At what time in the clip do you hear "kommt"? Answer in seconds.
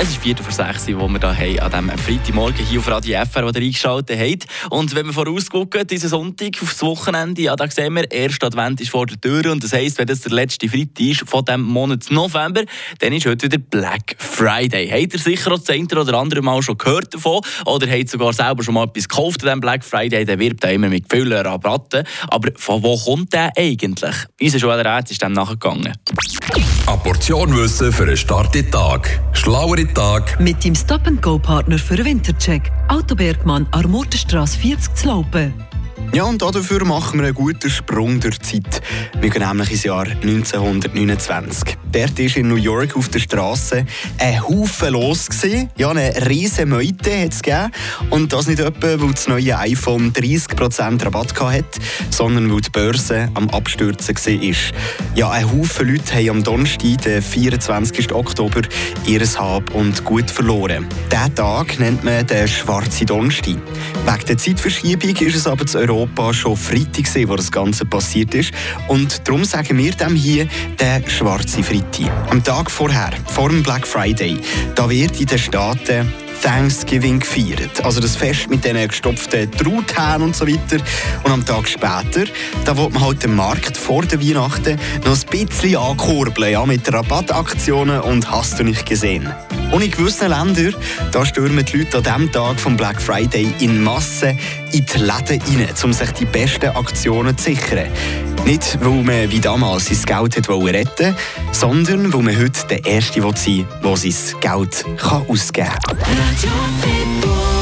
22.96-23.32